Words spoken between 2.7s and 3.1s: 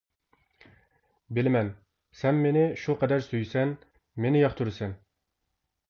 شۇ